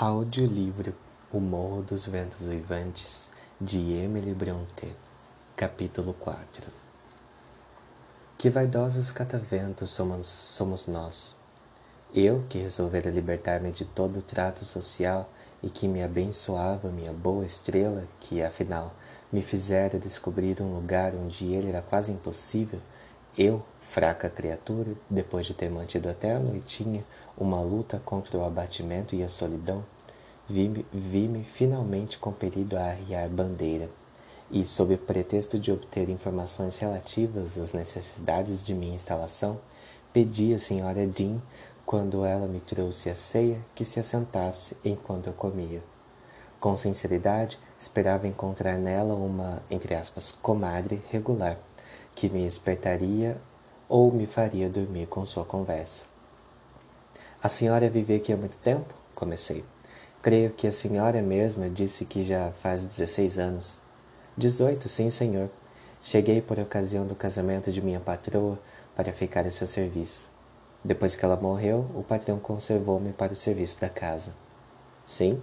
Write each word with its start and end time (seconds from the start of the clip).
Audiolivro 0.00 0.94
O 1.32 1.40
Morro 1.40 1.82
dos 1.82 2.06
Ventos 2.06 2.46
Uivantes 2.46 3.28
de 3.60 3.94
Emily 3.94 4.32
Brontë 4.32 4.92
Capítulo 5.56 6.14
4 6.14 6.62
Que 8.38 8.48
vaidosos 8.48 9.10
cataventos 9.10 9.90
somos, 9.90 10.28
somos 10.28 10.86
nós! 10.86 11.34
Eu, 12.14 12.44
que 12.48 12.58
resolvera 12.58 13.10
libertar-me 13.10 13.72
de 13.72 13.84
todo 13.84 14.20
o 14.20 14.22
trato 14.22 14.64
social 14.64 15.28
e 15.64 15.68
que 15.68 15.88
me 15.88 16.00
abençoava 16.00 16.90
minha 16.90 17.12
boa 17.12 17.44
estrela, 17.44 18.06
que, 18.20 18.40
afinal, 18.40 18.94
me 19.32 19.42
fizera 19.42 19.98
descobrir 19.98 20.62
um 20.62 20.76
lugar 20.76 21.12
onde 21.16 21.44
ele 21.52 21.70
era 21.70 21.82
quase 21.82 22.12
impossível, 22.12 22.80
eu, 23.36 23.64
fraca 23.90 24.28
criatura, 24.28 24.92
depois 25.08 25.46
de 25.46 25.54
ter 25.54 25.70
mantido 25.70 26.08
até 26.08 26.32
a 26.32 26.38
noitinha 26.38 27.04
uma 27.36 27.60
luta 27.60 28.00
contra 28.04 28.36
o 28.38 28.44
abatimento 28.44 29.14
e 29.14 29.22
a 29.22 29.28
solidão, 29.28 29.84
vi-me 30.48 30.84
vi 30.92 31.44
finalmente 31.44 32.18
compelido 32.18 32.76
a 32.76 32.84
arriar 32.84 33.28
bandeira, 33.28 33.88
e, 34.50 34.64
sob 34.64 34.94
o 34.94 34.98
pretexto 34.98 35.58
de 35.58 35.72
obter 35.72 36.08
informações 36.08 36.78
relativas 36.78 37.58
às 37.58 37.72
necessidades 37.72 38.62
de 38.62 38.74
minha 38.74 38.94
instalação, 38.94 39.58
pedi 40.12 40.54
à 40.54 40.58
senhora 40.58 41.06
Dean, 41.06 41.40
quando 41.84 42.24
ela 42.24 42.46
me 42.46 42.60
trouxe 42.60 43.10
a 43.10 43.14
ceia, 43.14 43.58
que 43.74 43.84
se 43.84 43.98
assentasse 43.98 44.76
enquanto 44.84 45.28
eu 45.28 45.32
comia. 45.32 45.82
Com 46.60 46.76
sinceridade, 46.76 47.58
esperava 47.78 48.26
encontrar 48.26 48.78
nela 48.78 49.14
uma, 49.14 49.62
entre 49.70 49.94
aspas, 49.94 50.30
comadre 50.30 51.02
regular, 51.10 51.58
que 52.14 52.28
me 52.28 52.46
espertaria 52.46 53.40
ou 53.88 54.12
me 54.12 54.26
faria 54.26 54.68
dormir 54.68 55.06
com 55.06 55.24
sua 55.24 55.44
conversa. 55.44 56.04
A 57.42 57.48
senhora 57.48 57.88
vive 57.88 58.16
aqui 58.16 58.32
há 58.32 58.36
muito 58.36 58.58
tempo? 58.58 58.92
Comecei. 59.14 59.64
Creio 60.20 60.50
que 60.50 60.66
a 60.66 60.72
senhora 60.72 61.22
mesma 61.22 61.70
disse 61.70 62.04
que 62.04 62.22
já 62.22 62.52
faz 62.52 62.84
dezesseis 62.84 63.38
anos. 63.38 63.78
Dezoito, 64.36 64.88
sim, 64.88 65.08
senhor. 65.08 65.48
Cheguei 66.02 66.42
por 66.42 66.58
ocasião 66.58 67.06
do 67.06 67.14
casamento 67.14 67.72
de 67.72 67.80
minha 67.80 68.00
patroa 68.00 68.58
para 68.94 69.12
ficar 69.12 69.46
a 69.46 69.50
seu 69.50 69.66
serviço. 69.66 70.30
Depois 70.84 71.14
que 71.14 71.24
ela 71.24 71.36
morreu, 71.36 71.90
o 71.94 72.02
patrão 72.02 72.38
conservou-me 72.38 73.12
para 73.12 73.32
o 73.32 73.36
serviço 73.36 73.80
da 73.80 73.88
casa. 73.88 74.34
Sim? 75.06 75.42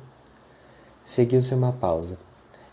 Seguiu-se 1.04 1.54
uma 1.54 1.74
pausa. 1.74 2.20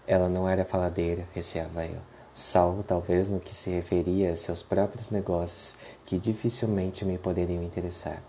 Ela 0.07 0.29
não 0.29 0.49
era 0.49 0.65
faladeira, 0.65 1.27
receava 1.33 1.87
eu 1.87 2.12
salvo 2.33 2.83
talvez 2.83 3.29
no 3.29 3.39
que 3.39 3.55
se 3.55 3.71
referia 3.71 4.33
a 4.33 4.37
seus 4.37 4.63
próprios 4.63 5.11
negócios, 5.11 5.77
que 6.07 6.19
dificilmente 6.19 7.05
me 7.05 7.19
poderiam 7.19 7.63
interessar. 7.63 8.23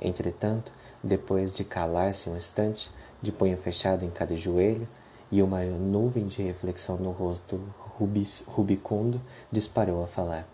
Entretanto, 0.00 0.72
depois 1.02 1.54
de 1.54 1.62
calar-se 1.62 2.28
um 2.30 2.36
instante, 2.36 2.90
de 3.20 3.30
punho 3.30 3.56
fechado 3.58 4.04
em 4.04 4.10
cada 4.10 4.34
joelho 4.34 4.88
e 5.30 5.42
uma 5.42 5.62
nuvem 5.62 6.26
de 6.26 6.42
reflexão 6.42 6.96
no 6.96 7.10
rosto 7.10 7.60
rubis, 7.98 8.44
rubicundo, 8.46 9.20
disparou 9.52 10.02
a 10.02 10.06
falar. 10.06 10.48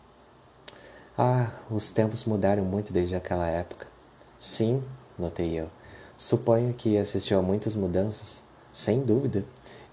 Ah, 1.17 1.53
os 1.71 1.91
tempos 1.91 2.25
mudaram 2.25 2.65
muito 2.65 2.93
desde 2.93 3.15
aquela 3.15 3.47
época. 3.47 3.87
Sim, 4.39 4.83
notei 5.19 5.59
eu. 5.59 5.69
Suponho 6.17 6.75
que 6.75 6.99
assistiu 6.99 7.39
a 7.39 7.43
muitas 7.43 7.75
mudanças, 7.75 8.43
sem 8.73 9.01
dúvida, 9.01 9.45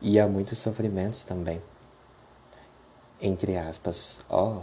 e 0.01 0.19
a 0.19 0.27
muitos 0.27 0.59
sofrimentos 0.59 1.23
também 1.23 1.61
entre 3.21 3.57
aspas, 3.57 4.21
ó, 4.29 4.57
oh, 4.57 4.61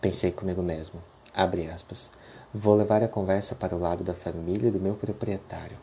pensei 0.00 0.30
comigo 0.30 0.62
mesmo, 0.62 1.02
abre 1.34 1.68
aspas, 1.68 2.10
vou 2.52 2.74
levar 2.74 3.02
a 3.02 3.08
conversa 3.08 3.54
para 3.54 3.74
o 3.74 3.78
lado 3.78 4.04
da 4.04 4.14
família 4.14 4.70
do 4.70 4.80
meu 4.80 4.94
proprietário. 4.94 5.76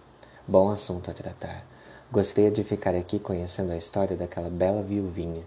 Bom 0.48 0.70
assunto 0.70 1.10
a 1.10 1.14
tratar. 1.14 1.66
Gostaria 2.12 2.52
de 2.52 2.64
ficar 2.64 2.94
aqui 2.94 3.20
conhecendo 3.20 3.72
a 3.72 3.78
história 3.78 4.18
daquela 4.18 4.50
bela 4.50 4.84
viuvinha. 4.84 5.44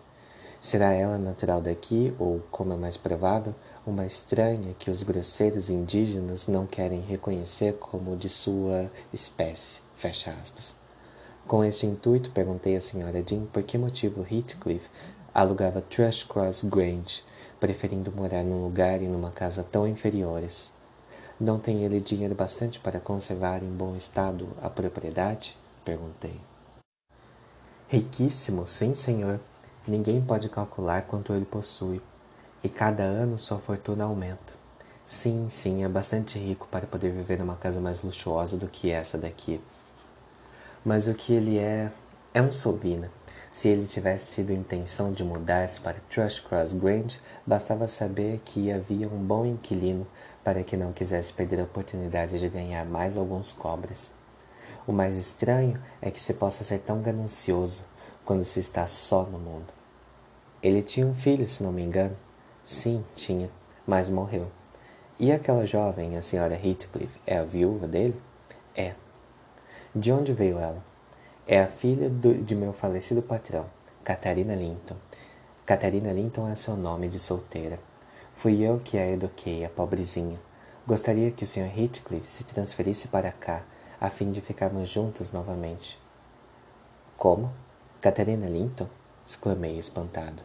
Será 0.58 0.92
ela 0.92 1.18
natural 1.18 1.60
daqui 1.60 2.14
ou, 2.18 2.40
como 2.50 2.72
é 2.72 2.76
mais 2.76 2.96
provável, 2.96 3.54
uma 3.86 4.06
estranha 4.06 4.74
que 4.78 4.90
os 4.90 5.02
grosseiros 5.02 5.68
indígenas 5.68 6.48
não 6.48 6.66
querem 6.66 7.00
reconhecer 7.02 7.74
como 7.74 8.16
de 8.16 8.30
sua 8.30 8.90
espécie? 9.12 9.82
Fecha 9.94 10.30
aspas. 10.40 10.74
Com 11.46 11.62
este 11.62 11.84
intuito, 11.84 12.30
perguntei 12.30 12.74
à 12.74 12.80
senhora 12.80 13.22
Jean 13.22 13.44
por 13.44 13.62
que 13.62 13.76
motivo 13.76 14.22
Heathcliff 14.22 14.88
alugava 15.34 15.80
Thrushcross 15.80 16.62
Grange, 16.62 17.24
preferindo 17.58 18.12
morar 18.12 18.44
num 18.44 18.62
lugar 18.62 19.02
e 19.02 19.08
numa 19.08 19.32
casa 19.32 19.64
tão 19.64 19.86
inferiores. 19.86 20.70
Não 21.40 21.58
tem 21.58 21.82
ele 21.82 22.00
dinheiro 22.00 22.36
bastante 22.36 22.78
para 22.78 23.00
conservar 23.00 23.60
em 23.60 23.70
bom 23.70 23.96
estado 23.96 24.48
a 24.62 24.70
propriedade? 24.70 25.56
Perguntei. 25.84 26.40
Riquíssimo, 27.88 28.64
sim, 28.66 28.94
senhor. 28.94 29.40
Ninguém 29.86 30.20
pode 30.20 30.48
calcular 30.48 31.02
quanto 31.02 31.32
ele 31.32 31.44
possui, 31.44 32.00
e 32.62 32.68
cada 32.68 33.02
ano 33.02 33.36
sua 33.36 33.58
fortuna 33.58 34.04
aumenta. 34.04 34.54
Sim, 35.04 35.48
sim, 35.50 35.84
é 35.84 35.88
bastante 35.88 36.38
rico 36.38 36.68
para 36.70 36.86
poder 36.86 37.10
viver 37.10 37.38
numa 37.38 37.56
casa 37.56 37.80
mais 37.80 38.00
luxuosa 38.00 38.56
do 38.56 38.68
que 38.68 38.90
essa 38.90 39.18
daqui. 39.18 39.60
Mas 40.84 41.08
o 41.08 41.14
que 41.14 41.34
ele 41.34 41.58
é, 41.58 41.92
é 42.32 42.40
um 42.40 42.50
sobina 42.50 43.10
se 43.54 43.68
ele 43.68 43.86
tivesse 43.86 44.32
tido 44.32 44.52
intenção 44.52 45.12
de 45.12 45.22
mudar-se 45.22 45.80
para 45.80 46.00
Thrushcross 46.10 46.72
Grange, 46.72 47.20
bastava 47.46 47.86
saber 47.86 48.40
que 48.44 48.72
havia 48.72 49.06
um 49.06 49.16
bom 49.16 49.46
inquilino 49.46 50.04
para 50.42 50.64
que 50.64 50.76
não 50.76 50.92
quisesse 50.92 51.32
perder 51.32 51.60
a 51.60 51.62
oportunidade 51.62 52.36
de 52.36 52.48
ganhar 52.48 52.84
mais 52.84 53.16
alguns 53.16 53.52
cobres. 53.52 54.10
O 54.88 54.92
mais 54.92 55.16
estranho 55.16 55.80
é 56.02 56.10
que 56.10 56.20
se 56.20 56.34
possa 56.34 56.64
ser 56.64 56.80
tão 56.80 57.00
ganancioso 57.00 57.84
quando 58.24 58.44
se 58.44 58.58
está 58.58 58.88
só 58.88 59.22
no 59.22 59.38
mundo. 59.38 59.72
Ele 60.60 60.82
tinha 60.82 61.06
um 61.06 61.14
filho, 61.14 61.46
se 61.48 61.62
não 61.62 61.70
me 61.70 61.82
engano. 61.82 62.16
Sim, 62.64 63.04
tinha, 63.14 63.48
mas 63.86 64.10
morreu. 64.10 64.50
E 65.16 65.30
aquela 65.30 65.64
jovem, 65.64 66.16
a 66.16 66.22
senhora 66.22 66.56
Heathcliff, 66.56 67.20
é 67.24 67.38
a 67.38 67.44
viúva 67.44 67.86
dele? 67.86 68.20
É. 68.74 68.96
De 69.94 70.10
onde 70.10 70.32
veio 70.32 70.58
ela? 70.58 70.93
É 71.46 71.60
a 71.60 71.66
filha 71.66 72.08
do, 72.08 72.34
de 72.42 72.54
meu 72.54 72.72
falecido 72.72 73.20
patrão, 73.20 73.66
Catarina 74.02 74.54
Linton. 74.54 74.96
Catarina 75.66 76.10
Linton 76.10 76.48
é 76.48 76.54
seu 76.54 76.74
nome 76.74 77.06
de 77.06 77.18
solteira. 77.18 77.78
Fui 78.34 78.62
eu 78.62 78.78
que 78.78 78.96
a 78.96 79.06
eduquei, 79.10 79.62
a 79.62 79.68
pobrezinha. 79.68 80.40
Gostaria 80.86 81.30
que 81.30 81.44
o 81.44 81.46
Sr. 81.46 81.70
Heathcliff 81.78 82.26
se 82.26 82.44
transferisse 82.44 83.08
para 83.08 83.30
cá, 83.30 83.62
a 84.00 84.08
fim 84.08 84.30
de 84.30 84.40
ficarmos 84.40 84.88
juntos 84.88 85.32
novamente. 85.32 86.00
Como? 87.18 87.52
Catarina 88.00 88.48
Linton? 88.48 88.88
exclamei 89.26 89.78
espantado. 89.78 90.42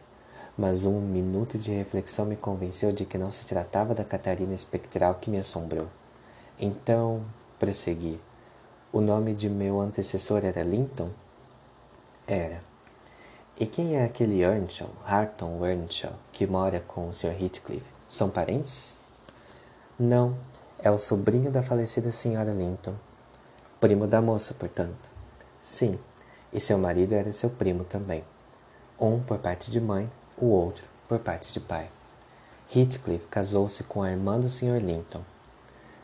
Mas 0.54 0.84
um 0.84 1.00
minuto 1.00 1.56
de 1.56 1.72
reflexão 1.72 2.26
me 2.26 2.36
convenceu 2.36 2.92
de 2.92 3.06
que 3.06 3.16
não 3.16 3.30
se 3.30 3.46
tratava 3.46 3.94
da 3.94 4.04
Catarina 4.04 4.52
espectral 4.52 5.14
que 5.14 5.30
me 5.30 5.38
assombrou. 5.38 5.88
Então, 6.58 7.24
prossegui. 7.58 8.20
O 8.92 9.00
nome 9.00 9.34
de 9.34 9.48
meu 9.48 9.80
antecessor 9.80 10.44
era 10.44 10.64
Linton? 10.64 11.10
Era. 12.26 12.60
E 13.56 13.64
quem 13.64 13.94
é 13.94 14.04
aquele 14.04 14.42
Earnshaw, 14.42 14.90
Harton 15.06 15.64
Earnshaw, 15.64 16.14
que 16.32 16.44
mora 16.44 16.80
com 16.80 17.06
o 17.06 17.12
Sr. 17.12 17.40
Heathcliff? 17.40 17.86
São 18.08 18.28
parentes? 18.28 18.98
Não, 19.96 20.36
é 20.80 20.90
o 20.90 20.98
sobrinho 20.98 21.52
da 21.52 21.62
falecida 21.62 22.10
senhora 22.10 22.52
Linton. 22.52 22.94
Primo 23.80 24.08
da 24.08 24.20
moça, 24.20 24.54
portanto. 24.54 25.08
Sim, 25.60 25.96
e 26.52 26.58
seu 26.58 26.76
marido 26.76 27.14
era 27.14 27.32
seu 27.32 27.50
primo 27.50 27.84
também. 27.84 28.24
Um 28.98 29.20
por 29.20 29.38
parte 29.38 29.70
de 29.70 29.80
mãe, 29.80 30.10
o 30.36 30.46
outro 30.46 30.88
por 31.08 31.20
parte 31.20 31.52
de 31.52 31.60
pai. 31.60 31.88
Heathcliff 32.74 33.28
casou-se 33.28 33.84
com 33.84 34.02
a 34.02 34.10
irmã 34.10 34.40
do 34.40 34.48
Sr. 34.48 34.80
Linton, 34.82 35.22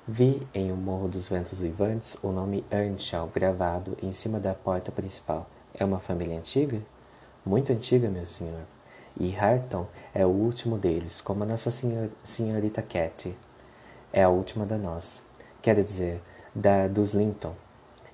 Vi 0.09 0.47
em 0.55 0.71
O 0.71 0.77
Morro 0.77 1.09
dos 1.09 1.27
Ventos 1.27 1.61
Uivantes 1.61 2.17
o 2.23 2.31
nome 2.31 2.65
Earnshaw 2.71 3.27
gravado 3.27 3.97
em 4.01 4.13
cima 4.13 4.39
da 4.39 4.55
porta 4.55 4.93
principal. 4.93 5.51
É 5.75 5.85
uma 5.85 5.99
família 5.99 6.39
antiga? 6.39 6.81
Muito 7.45 7.73
antiga, 7.73 8.09
meu 8.09 8.25
senhor. 8.25 8.61
E 9.19 9.35
Harton 9.35 9.85
é 10.15 10.25
o 10.25 10.29
último 10.29 10.79
deles, 10.79 11.21
como 11.21 11.43
a 11.43 11.47
nossa 11.47 11.73
senhor, 11.73 12.09
senhorita 12.23 12.83
Cathy. 12.83 13.37
É 14.13 14.23
a 14.23 14.29
última 14.29 14.65
da 14.65 14.79
nós. 14.79 15.25
Quero 15.61 15.83
dizer, 15.83 16.23
da 16.55 16.87
dos 16.87 17.13
Linton. 17.13 17.57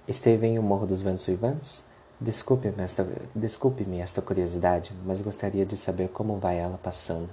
Esteve 0.09 0.47
em 0.47 0.59
O 0.59 0.63
Morro 0.63 0.87
dos 0.87 1.03
Ventos 1.03 1.29
Uivantes? 1.29 1.85
Desculpe-me 2.19 2.83
esta, 2.83 3.07
desculpe 3.35 3.87
esta 4.01 4.23
curiosidade, 4.23 4.95
mas 5.05 5.21
gostaria 5.21 5.67
de 5.67 5.77
saber 5.77 6.09
como 6.09 6.39
vai 6.39 6.59
ela 6.59 6.79
passando. 6.79 7.29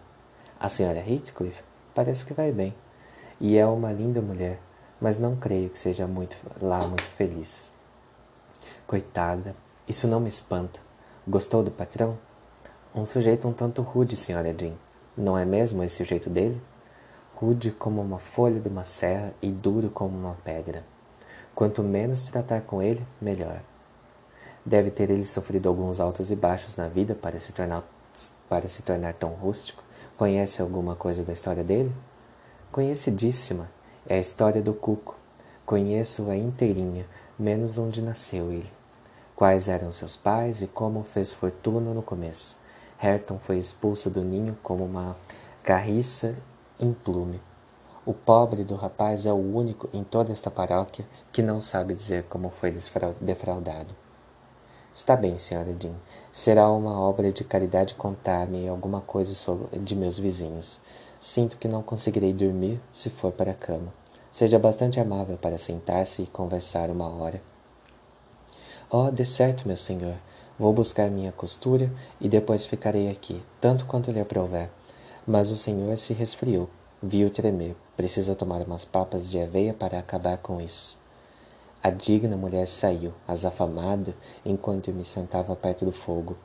A 0.59 0.67
senhora 0.67 0.99
Heathcliff? 0.99 1.63
Parece 1.95 2.25
que 2.25 2.33
vai 2.33 2.51
bem. 2.51 2.75
E 3.41 3.57
é 3.57 3.65
uma 3.65 3.91
linda 3.91 4.21
mulher, 4.21 4.59
mas 4.99 5.17
não 5.17 5.35
creio 5.35 5.69
que 5.69 5.79
seja 5.79 6.05
muito 6.05 6.35
lá 6.61 6.85
muito 6.85 7.05
feliz. 7.15 7.71
Coitada, 8.85 9.55
isso 9.87 10.07
não 10.07 10.19
me 10.19 10.27
espanta. 10.27 10.81
Gostou 11.25 11.63
do 11.63 11.71
patrão? 11.71 12.17
Um 12.93 13.05
sujeito 13.05 13.47
um 13.47 13.53
tanto 13.53 13.81
rude, 13.81 14.17
senhora 14.17 14.53
Jean. 14.57 14.73
Não 15.15 15.37
é 15.37 15.45
mesmo 15.45 15.83
esse 15.83 16.03
o 16.03 16.05
jeito 16.05 16.29
dele? 16.29 16.61
Rude 17.33 17.71
como 17.71 18.01
uma 18.01 18.19
folha 18.19 18.59
de 18.59 18.67
uma 18.67 18.83
serra 18.83 19.33
e 19.41 19.49
duro 19.49 19.89
como 19.89 20.17
uma 20.17 20.35
pedra. 20.43 20.83
Quanto 21.55 21.81
menos 21.81 22.23
tratar 22.23 22.61
com 22.61 22.81
ele, 22.81 23.05
melhor. 23.21 23.61
Deve 24.65 24.91
ter 24.91 25.09
ele 25.09 25.25
sofrido 25.25 25.69
alguns 25.69 26.01
altos 26.01 26.29
e 26.29 26.35
baixos 26.35 26.75
na 26.75 26.89
vida 26.89 27.15
para 27.15 27.39
se 27.39 27.53
tornar, 27.53 27.83
para 28.49 28.67
se 28.67 28.81
tornar 28.81 29.13
tão 29.13 29.29
rústico. 29.29 29.81
Conhece 30.17 30.61
alguma 30.61 30.95
coisa 30.95 31.23
da 31.23 31.31
história 31.31 31.63
dele? 31.63 31.95
Conhecidíssima. 32.71 33.67
É 34.07 34.17
a 34.17 34.19
história 34.19 34.61
do 34.61 34.75
Cuco. 34.75 35.15
Conheço-a 35.65 36.35
inteirinha, 36.35 37.07
menos 37.37 37.79
onde 37.79 37.99
nasceu 37.99 38.51
ele. 38.51 38.69
Quais 39.35 39.67
eram 39.67 39.91
seus 39.91 40.15
pais 40.15 40.61
e 40.61 40.67
como 40.67 41.03
fez 41.03 41.33
fortuna 41.33 41.91
no 41.95 42.03
começo. 42.03 42.57
Herton 43.01 43.39
foi 43.39 43.57
expulso 43.57 44.07
do 44.11 44.21
ninho 44.21 44.55
como 44.61 44.85
uma 44.85 45.17
carriça 45.63 46.35
em 46.79 46.93
plume. 46.93 47.41
O 48.05 48.13
pobre 48.13 48.63
do 48.63 48.75
rapaz 48.75 49.25
é 49.25 49.33
o 49.33 49.35
único 49.35 49.89
em 49.91 50.03
toda 50.03 50.31
esta 50.31 50.51
paróquia 50.51 51.07
que 51.31 51.41
não 51.41 51.61
sabe 51.61 51.95
dizer 51.95 52.25
como 52.25 52.51
foi 52.51 52.71
defraudado. 53.19 53.95
Está 54.93 55.15
bem, 55.15 55.39
senhora 55.39 55.75
Jean. 55.79 55.95
Será 56.31 56.69
uma 56.69 56.99
obra 56.99 57.31
de 57.31 57.43
caridade 57.43 57.95
contar-me 57.95 58.67
alguma 58.67 59.01
coisa 59.01 59.33
sobre, 59.33 59.79
de 59.79 59.95
meus 59.95 60.19
vizinhos. 60.19 60.81
Sinto 61.19 61.57
que 61.57 61.67
não 61.67 61.83
conseguirei 61.83 62.31
dormir 62.31 62.79
se 62.89 63.09
for 63.09 63.33
para 63.33 63.51
a 63.51 63.55
cama. 63.55 63.93
Seja 64.31 64.57
bastante 64.57 65.01
amável 65.01 65.37
para 65.37 65.57
sentar-se 65.57 66.21
e 66.21 66.27
conversar 66.27 66.89
uma 66.89 67.09
hora. 67.09 67.41
Oh, 68.89 69.11
de 69.11 69.25
certo, 69.25 69.67
meu 69.67 69.75
senhor. 69.75 70.15
Vou 70.57 70.71
buscar 70.71 71.09
minha 71.09 71.33
costura 71.33 71.91
e 72.21 72.29
depois 72.29 72.65
ficarei 72.65 73.09
aqui, 73.09 73.43
tanto 73.59 73.85
quanto 73.85 74.11
lhe 74.11 74.19
aprouver. 74.19 74.69
Mas 75.27 75.51
o 75.51 75.57
senhor 75.57 75.97
se 75.97 76.13
resfriou. 76.13 76.69
Viu 77.03 77.29
tremer. 77.29 77.75
Precisa 77.97 78.33
tomar 78.33 78.61
umas 78.61 78.85
papas 78.85 79.29
de 79.29 79.41
aveia 79.41 79.73
para 79.73 79.99
acabar 79.99 80.37
com 80.37 80.61
isso. 80.61 80.97
A 81.83 81.89
digna 81.89 82.37
mulher 82.37 82.67
saiu, 82.67 83.13
azafamada, 83.27 84.15
enquanto 84.45 84.89
eu 84.89 84.93
me 84.93 85.03
sentava 85.03 85.55
perto 85.55 85.83
do 85.85 85.91
fogo. 85.91 86.37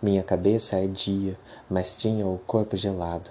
Minha 0.00 0.22
cabeça 0.22 0.76
ardia, 0.76 1.36
mas 1.68 1.96
tinha 1.96 2.26
o 2.26 2.38
corpo 2.46 2.76
gelado. 2.76 3.30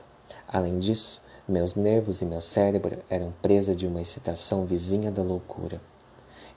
Além 0.52 0.78
disso, 0.78 1.24
meus 1.48 1.76
nervos 1.76 2.22
e 2.22 2.26
meu 2.26 2.42
cérebro 2.42 3.00
eram 3.10 3.34
presa 3.42 3.76
de 3.76 3.88
uma 3.88 4.02
excitação 4.02 4.66
vizinha 4.66 5.12
da 5.12 5.24
loucura. 5.24 5.82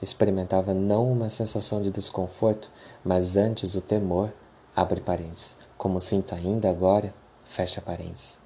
Experimentava 0.01 0.73
não 0.73 1.11
uma 1.11 1.29
sensação 1.29 1.81
de 1.81 1.89
desconforto, 1.89 2.69
mas 3.03 3.37
antes 3.37 3.75
o 3.75 3.81
temor, 3.81 4.31
abre 4.75 4.99
parênteses, 4.99 5.55
como 5.77 6.01
sinto 6.01 6.35
ainda 6.35 6.69
agora, 6.69 7.13
fecha 7.45 7.81
parênteses 7.81 8.45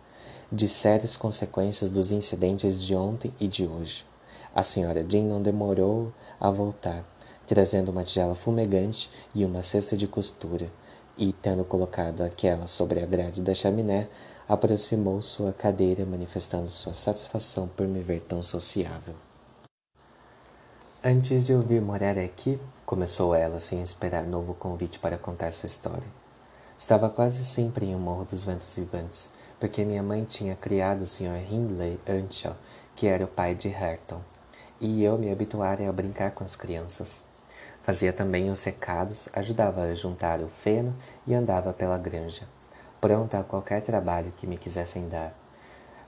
de 0.52 0.68
sérias 0.68 1.16
consequências 1.16 1.92
dos 1.92 2.12
incidentes 2.12 2.82
de 2.82 2.96
ontem 2.96 3.32
e 3.40 3.48
de 3.48 3.68
hoje. 3.68 4.04
A 4.54 4.64
senhora 4.64 5.06
Jean 5.08 5.26
não 5.26 5.42
demorou 5.42 6.12
a 6.40 6.50
voltar, 6.50 7.06
trazendo 7.46 7.90
uma 7.90 8.04
tigela 8.04 8.34
fumegante 8.34 9.12
e 9.34 9.46
uma 9.46 9.62
cesta 9.62 9.96
de 9.96 10.08
costura, 10.08 10.72
e, 11.16 11.34
tendo 11.34 11.64
colocado 11.64 12.22
aquela 12.22 12.66
sobre 12.66 13.04
a 13.04 13.06
grade 13.06 13.42
da 13.42 13.54
chaminé, 13.54 14.08
aproximou 14.50 15.22
sua 15.22 15.54
cadeira, 15.54 16.04
manifestando 16.08 16.68
sua 16.70 16.96
satisfação 16.96 17.68
por 17.68 17.88
me 17.88 18.02
ver 18.02 18.22
tão 18.22 18.42
sociável. 18.42 19.14
Antes 21.04 21.44
de 21.44 21.54
ouvir 21.54 21.80
morar 21.80 22.18
aqui, 22.18 22.60
começou 22.84 23.36
ela 23.36 23.60
sem 23.60 23.80
esperar 23.80 24.26
novo 24.26 24.56
convite 24.56 24.98
para 24.98 25.20
contar 25.20 25.54
sua 25.54 25.68
história. 25.68 26.08
Estava 26.76 27.12
quase 27.12 27.46
sempre 27.46 27.86
em 27.86 27.96
um 27.96 28.00
morro 28.00 28.26
dos 28.26 28.44
ventos 28.44 28.76
vivantes, 28.76 29.32
porque 29.60 29.86
minha 29.86 30.02
mãe 30.02 30.24
tinha 30.24 30.56
criado 30.56 31.04
o 31.04 31.08
Sr. 31.08 31.46
Hindley 31.48 32.00
Earnshaw, 32.08 32.56
que 32.96 33.06
era 33.06 33.26
o 33.26 33.28
pai 33.28 33.54
de 33.54 33.72
Hareton, 33.72 34.22
e 34.82 35.04
eu 35.04 35.16
me 35.16 35.32
habituara 35.32 35.88
a 35.88 35.94
brincar 35.94 36.32
com 36.32 36.44
as 36.44 36.56
crianças. 36.56 37.24
Fazia 37.84 38.12
também 38.12 38.50
os 38.50 38.64
recados, 38.64 39.30
ajudava 39.34 39.84
a 39.84 39.94
juntar 39.94 40.42
o 40.42 40.48
feno 40.48 40.96
e 41.28 41.36
andava 41.36 41.72
pela 41.72 42.00
granja, 42.00 42.48
pronta 43.00 43.40
a 43.40 43.44
qualquer 43.44 43.82
trabalho 43.82 44.34
que 44.36 44.48
me 44.48 44.58
quisessem 44.58 45.08
dar. 45.08 45.34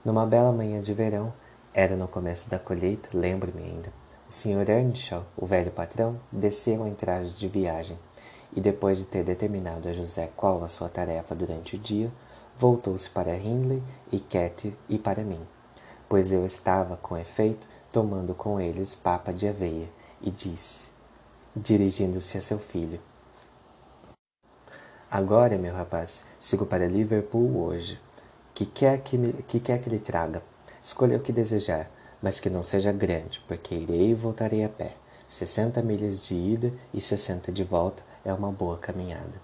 Numa 0.04 0.26
bela 0.26 0.52
manhã 0.52 0.80
de 0.80 0.92
verão, 0.92 1.32
era 1.72 1.96
no 1.96 2.06
começo 2.06 2.50
da 2.50 2.58
colheita, 2.58 3.08
lembro-me 3.14 3.62
ainda, 3.62 3.92
o 4.28 4.32
Sr. 4.32 4.68
Earnshaw, 4.68 5.24
o 5.36 5.46
velho 5.46 5.70
patrão, 5.70 6.20
desceu 6.30 6.86
em 6.86 6.94
trajes 6.94 7.34
de 7.34 7.48
viagem, 7.48 7.98
e 8.54 8.60
depois 8.60 8.98
de 8.98 9.06
ter 9.06 9.24
determinado 9.24 9.88
a 9.88 9.92
José 9.92 10.30
qual 10.36 10.62
a 10.62 10.68
sua 10.68 10.88
tarefa 10.88 11.34
durante 11.34 11.76
o 11.76 11.78
dia, 11.78 12.12
voltou-se 12.58 13.08
para 13.08 13.36
Hindley 13.36 13.82
e 14.10 14.20
Katy 14.20 14.76
e 14.88 14.98
para 14.98 15.24
mim, 15.24 15.40
pois 16.08 16.30
eu 16.30 16.44
estava, 16.44 16.96
com 16.96 17.16
efeito, 17.16 17.66
tomando 17.90 18.34
com 18.34 18.60
eles 18.60 18.94
papa 18.94 19.32
de 19.32 19.48
aveia, 19.48 19.88
e 20.20 20.30
disse, 20.30 20.90
dirigindo-se 21.56 22.36
a 22.36 22.40
seu 22.40 22.58
filho: 22.58 23.00
Agora, 25.14 25.58
meu 25.58 25.74
rapaz, 25.74 26.24
sigo 26.38 26.64
para 26.64 26.88
Liverpool 26.88 27.66
hoje. 27.66 28.00
Que 28.54 28.64
quer 28.64 28.98
que, 29.02 29.18
me, 29.18 29.30
que 29.42 29.60
quer 29.60 29.78
que 29.78 29.90
lhe 29.90 29.98
traga? 29.98 30.42
Escolha 30.82 31.18
o 31.18 31.20
que 31.20 31.30
desejar, 31.30 31.90
mas 32.22 32.40
que 32.40 32.48
não 32.48 32.62
seja 32.62 32.92
grande, 32.92 33.44
porque 33.46 33.74
irei 33.74 34.12
e 34.12 34.14
voltarei 34.14 34.64
a 34.64 34.70
pé. 34.70 34.94
Sessenta 35.28 35.82
milhas 35.82 36.22
de 36.22 36.34
ida 36.34 36.72
e 36.94 37.00
sessenta 37.02 37.52
de 37.52 37.62
volta 37.62 38.02
é 38.24 38.32
uma 38.32 38.50
boa 38.50 38.78
caminhada. 38.78 39.38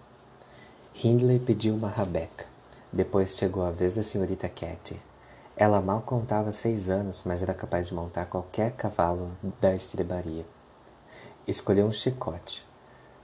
Hindley 0.94 1.38
pediu 1.38 1.74
uma 1.74 1.90
rabeca. 1.90 2.46
Depois 2.90 3.36
chegou 3.36 3.62
a 3.62 3.70
vez 3.70 3.92
da 3.92 4.02
senhorita 4.02 4.48
Cathy. 4.48 4.98
Ela 5.54 5.82
mal 5.82 6.00
contava 6.00 6.50
seis 6.50 6.88
anos, 6.88 7.24
mas 7.26 7.42
era 7.42 7.52
capaz 7.52 7.88
de 7.88 7.94
montar 7.94 8.24
qualquer 8.24 8.72
cavalo 8.72 9.36
da 9.60 9.74
estrebaria. 9.74 10.46
Escolheu 11.46 11.84
um 11.84 11.92
chicote. 11.92 12.66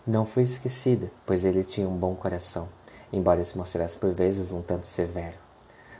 Não 0.07 0.27
fui 0.27 0.43
esquecida, 0.43 1.11
pois 1.25 1.47
ele 1.47 1.65
tinha 1.65 1.89
um 1.89 1.97
bom 1.97 2.15
coração, 2.15 2.69
embora 3.11 3.43
se 3.43 3.57
mostrasse 3.57 3.97
por 3.97 4.13
vezes 4.13 4.53
um 4.53 4.61
tanto 4.61 4.87
severo. 4.87 5.39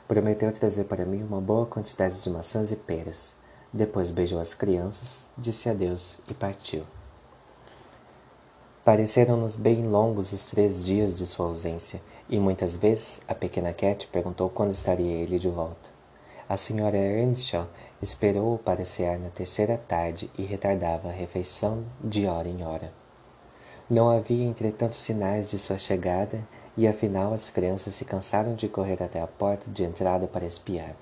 Prometeu 0.07 0.53
trazer 0.53 0.85
para 0.85 1.07
mim 1.07 1.23
uma 1.23 1.41
boa 1.41 1.65
quantidade 1.65 2.23
de 2.23 2.29
maçãs 2.29 2.71
e 2.71 2.77
peras. 2.77 3.35
Depois 3.73 4.11
beijou 4.11 4.39
as 4.39 4.53
crianças, 4.53 5.27
disse 5.39 5.71
adeus 5.71 6.21
e 6.29 6.35
partiu. 6.35 6.85
Pareceram-nos 8.85 9.57
bem 9.57 9.87
longos 9.87 10.35
os 10.35 10.51
três 10.51 10.85
dias 10.85 11.17
de 11.17 11.27
sua 11.27 11.47
ausência, 11.47 12.03
e 12.29 12.39
muitas 12.39 12.77
vezes 12.77 13.23
a 13.27 13.35
pequena 13.35 13.73
Cat 13.73 14.07
perguntou 14.09 14.51
quando 14.51 14.73
estaria 14.73 15.15
ele 15.15 15.39
de 15.39 15.49
volta. 15.49 15.89
A 16.47 16.59
senhora 16.59 16.99
Earnshaw 16.99 17.67
esperou-o 18.03 18.59
para 18.59 18.85
cear 18.85 19.19
na 19.19 19.31
terceira 19.31 19.79
tarde 19.79 20.31
e 20.37 20.43
retardava 20.43 21.09
a 21.09 21.13
refeição 21.13 21.87
de 22.03 22.27
hora 22.27 22.49
em 22.49 22.63
hora. 22.63 23.04
Não 23.89 24.09
havia, 24.09 24.47
entretanto, 24.47 24.95
sinais 24.95 25.51
de 25.51 25.59
sua 25.59 25.77
chegada, 25.77 26.43
e 26.75 26.89
afinal 26.89 27.35
as 27.35 27.51
crianças 27.51 27.95
se 27.95 28.05
cansaram 28.07 28.55
de 28.55 28.67
correr 28.67 29.03
até 29.03 29.21
a 29.21 29.27
porta 29.27 29.71
de 29.71 29.85
entrada 29.85 30.27
para 30.27 30.47
espiar. 30.47 30.97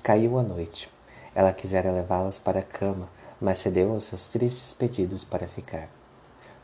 Caiu 0.00 0.38
a 0.38 0.42
noite. 0.42 0.88
Ela 1.34 1.52
quisera 1.52 1.90
levá-las 1.90 2.38
para 2.38 2.60
a 2.60 2.62
cama, 2.62 3.08
mas 3.40 3.58
cedeu 3.58 3.90
aos 3.90 4.04
seus 4.04 4.28
tristes 4.28 4.72
pedidos 4.72 5.24
para 5.24 5.48
ficar. 5.48 5.88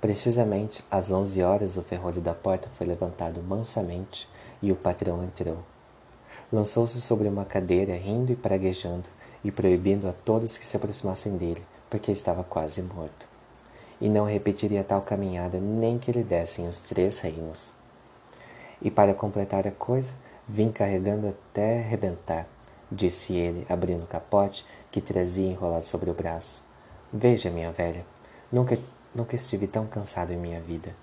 Precisamente 0.01 0.85
às 0.89 1.11
onze 1.11 1.43
horas 1.43 1.77
o 1.77 1.83
ferrolho 1.83 2.21
da 2.21 2.33
porta 2.33 2.71
foi 2.77 2.87
levantado 2.87 3.43
mansamente 3.43 4.29
e 4.63 4.71
o 4.71 4.77
patrão 4.77 5.23
entrou. 5.25 5.59
Lançou-se 6.53 7.01
sobre 7.01 7.27
uma 7.27 7.45
cadeira, 7.45 7.95
rindo 7.95 8.31
e 8.33 8.37
praguejando, 8.37 9.09
e 9.43 9.51
proibindo 9.51 10.09
a 10.09 10.13
todos 10.13 10.57
que 10.57 10.65
se 10.65 10.77
aproximassem 10.77 11.37
dele, 11.37 11.67
porque 11.91 12.13
estava 12.13 12.45
quase 12.45 12.81
morto. 12.83 13.30
E 14.01 14.09
não 14.09 14.25
repetiria 14.25 14.83
tal 14.83 15.03
caminhada 15.03 15.61
nem 15.61 15.99
que 15.99 16.13
lhe 16.13 16.23
dessem 16.23 16.67
os 16.67 16.81
três 16.81 17.19
reinos. 17.21 17.73
E 18.81 18.91
para 18.91 19.15
completar 19.15 19.67
a 19.67 19.73
coisa, 19.73 20.15
vim 20.49 20.71
carregando 20.71 21.29
até 21.29 21.81
rebentar, 21.81 22.47
disse 22.91 23.37
ele, 23.37 23.67
abrindo 23.69 24.05
o 24.05 24.09
capote 24.09 24.65
que 24.91 25.01
trazia 25.01 25.51
enrolado 25.51 25.85
sobre 25.85 26.11
o 26.11 26.15
braço. 26.15 26.65
Veja, 27.13 27.51
minha 27.51 27.71
velha, 27.71 28.07
nunca 28.51 28.79
Nunca 29.13 29.35
estive 29.35 29.67
tão 29.67 29.89
cansado 29.89 30.33
em 30.33 30.37
minha 30.37 30.61
vida, 30.61 30.95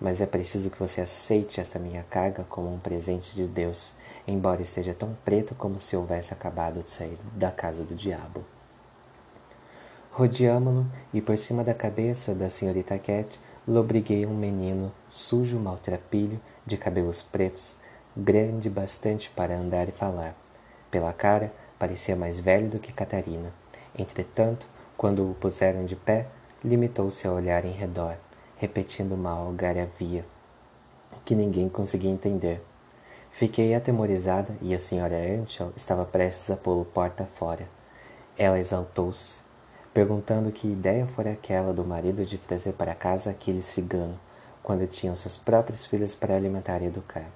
mas 0.00 0.22
é 0.22 0.26
preciso 0.26 0.70
que 0.70 0.78
você 0.78 1.02
aceite 1.02 1.60
esta 1.60 1.78
minha 1.78 2.02
carga 2.02 2.42
como 2.48 2.72
um 2.72 2.78
presente 2.78 3.34
de 3.34 3.46
Deus, 3.46 3.96
embora 4.26 4.62
esteja 4.62 4.94
tão 4.94 5.14
preto 5.26 5.54
como 5.54 5.78
se 5.78 5.94
houvesse 5.94 6.32
acabado 6.32 6.82
de 6.82 6.90
sair 6.90 7.18
da 7.34 7.50
casa 7.50 7.84
do 7.84 7.94
diabo. 7.94 8.46
Rodeamo-lo 10.12 10.86
e 11.14 11.20
por 11.20 11.36
cima 11.38 11.62
da 11.64 11.72
cabeça 11.72 12.34
da 12.34 12.48
senhorita 12.48 12.98
Cat 12.98 13.38
lobriguei 13.66 14.26
um 14.26 14.34
menino 14.34 14.92
sujo, 15.08 15.58
maltrapilho, 15.58 16.40
de 16.66 16.76
cabelos 16.76 17.22
pretos, 17.22 17.76
grande 18.16 18.68
bastante 18.68 19.30
para 19.30 19.56
andar 19.56 19.88
e 19.88 19.92
falar. 19.92 20.34
Pela 20.90 21.12
cara, 21.12 21.52
parecia 21.78 22.16
mais 22.16 22.38
velho 22.38 22.68
do 22.68 22.78
que 22.78 22.92
Catarina. 22.92 23.52
Entretanto, 23.96 24.66
quando 24.96 25.30
o 25.30 25.34
puseram 25.34 25.84
de 25.84 25.96
pé, 25.96 26.26
Limitou-se 26.62 27.26
a 27.26 27.32
olhar 27.32 27.64
em 27.64 27.72
redor, 27.72 28.18
repetindo 28.58 29.12
uma 29.12 29.30
algaravia 29.30 30.26
que 31.24 31.34
ninguém 31.34 31.70
conseguia 31.70 32.10
entender. 32.10 32.62
Fiquei 33.30 33.74
atemorizada 33.74 34.54
e 34.60 34.74
a 34.74 34.78
senhora 34.78 35.14
Earnshaw 35.14 35.72
estava 35.74 36.04
prestes 36.04 36.50
a 36.50 36.56
pô-lo 36.58 36.84
porta 36.84 37.24
fora. 37.24 37.66
Ela 38.36 38.58
exaltou-se, 38.58 39.42
perguntando 39.92 40.52
que 40.52 40.70
ideia 40.70 41.06
fora 41.06 41.32
aquela 41.32 41.72
do 41.72 41.84
marido 41.84 42.24
de 42.24 42.38
trazer 42.38 42.74
para 42.74 42.94
casa 42.94 43.30
aquele 43.30 43.60
cigano, 43.60 44.18
quando 44.62 44.86
tinham 44.86 45.16
seus 45.16 45.36
próprios 45.36 45.84
filhos 45.84 46.14
para 46.14 46.36
alimentar 46.36 46.80
e 46.80 46.86
educar. 46.86 47.26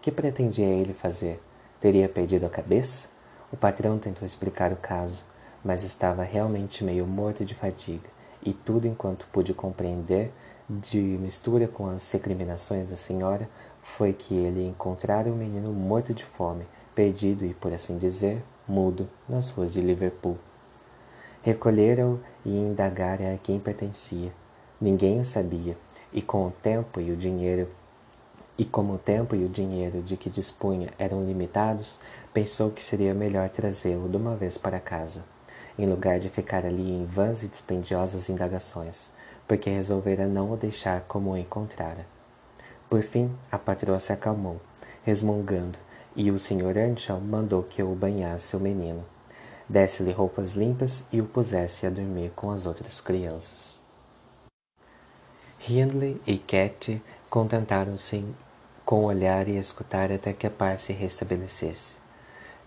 Que 0.00 0.10
pretendia 0.10 0.66
ele 0.66 0.92
fazer? 0.92 1.40
Teria 1.78 2.08
perdido 2.08 2.46
a 2.46 2.50
cabeça? 2.50 3.08
O 3.52 3.56
patrão 3.56 3.98
tentou 3.98 4.26
explicar 4.26 4.72
o 4.72 4.76
caso, 4.76 5.24
mas 5.64 5.82
estava 5.82 6.24
realmente 6.24 6.82
meio 6.82 7.06
morto 7.06 7.44
de 7.44 7.54
fadiga, 7.54 8.08
e 8.44 8.52
tudo 8.52 8.88
enquanto 8.88 9.28
pude 9.32 9.54
compreender, 9.54 10.32
de 10.68 10.98
mistura 10.98 11.68
com 11.68 11.86
as 11.86 12.10
recriminações 12.10 12.86
da 12.86 12.96
senhora, 12.96 13.48
foi 13.82 14.12
que 14.12 14.34
ele 14.34 14.66
encontrara 14.66 15.30
o 15.30 15.36
menino 15.36 15.72
morto 15.72 16.12
de 16.12 16.24
fome, 16.24 16.66
perdido 16.94 17.44
e, 17.44 17.54
por 17.54 17.72
assim 17.72 17.96
dizer, 17.98 18.42
mudo, 18.66 19.08
nas 19.28 19.50
ruas 19.50 19.72
de 19.72 19.80
Liverpool. 19.80 20.38
Recolheram-o 21.44 22.20
e 22.42 22.56
indagaram 22.56 23.34
a 23.34 23.36
quem 23.36 23.60
pertencia. 23.60 24.32
Ninguém 24.80 25.20
o 25.20 25.24
sabia, 25.26 25.76
e 26.10 26.22
com 26.22 26.46
o 26.46 26.50
tempo 26.50 27.02
e 27.02 27.12
o 27.12 27.16
dinheiro 27.16 27.68
e 28.56 28.64
como 28.64 28.94
o 28.94 28.98
tempo 28.98 29.36
e 29.36 29.44
o 29.44 29.48
dinheiro 29.48 30.00
de 30.00 30.16
que 30.16 30.30
dispunha 30.30 30.88
eram 30.98 31.22
limitados, 31.22 32.00
pensou 32.32 32.70
que 32.70 32.82
seria 32.82 33.12
melhor 33.12 33.50
trazê-lo 33.50 34.08
de 34.08 34.16
uma 34.16 34.34
vez 34.36 34.56
para 34.56 34.80
casa, 34.80 35.22
em 35.78 35.84
lugar 35.84 36.18
de 36.18 36.30
ficar 36.30 36.64
ali 36.64 36.92
em 36.92 37.04
vãs 37.04 37.42
e 37.42 37.48
dispendiosas 37.48 38.30
indagações, 38.30 39.12
porque 39.46 39.68
resolvera 39.68 40.26
não 40.26 40.50
o 40.50 40.56
deixar 40.56 41.02
como 41.02 41.32
o 41.32 41.36
encontrara. 41.36 42.06
Por 42.88 43.02
fim, 43.02 43.30
a 43.52 43.58
patroa 43.58 44.00
se 44.00 44.14
acalmou, 44.14 44.60
resmungando, 45.02 45.78
e 46.16 46.30
o 46.30 46.38
Sr. 46.38 46.76
Earnshaw 46.76 47.20
mandou 47.20 47.64
que 47.64 47.82
eu 47.82 47.94
banhasse 47.94 48.56
o 48.56 48.60
menino, 48.60 49.04
desse-lhe 49.68 50.12
roupas 50.12 50.52
limpas 50.52 51.04
e 51.12 51.20
o 51.20 51.24
pusesse 51.24 51.86
a 51.86 51.90
dormir 51.90 52.32
com 52.34 52.50
as 52.50 52.66
outras 52.66 53.00
crianças. 53.00 53.82
Hindley 55.66 56.20
e 56.26 56.36
Cat 56.36 57.02
contentaram-se 57.30 58.24
com 58.84 59.04
olhar 59.04 59.48
e 59.48 59.56
escutar 59.56 60.12
até 60.12 60.32
que 60.32 60.46
a 60.46 60.50
paz 60.50 60.82
se 60.82 60.92
restabelecesse. 60.92 61.98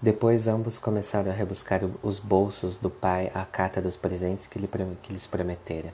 Depois 0.01 0.47
ambos 0.47 0.77
começaram 0.77 1.31
a 1.31 1.33
rebuscar 1.33 1.81
os 2.03 2.19
bolsos 2.19 2.77
do 2.77 2.89
pai 2.89 3.31
à 3.33 3.45
cata 3.45 3.81
dos 3.81 3.95
presentes 3.95 4.47
que, 4.47 4.59
lhe, 4.59 4.69
que 5.01 5.13
lhes 5.13 5.27
prometera. 5.27 5.93